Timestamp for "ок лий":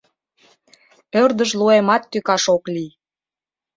2.55-2.91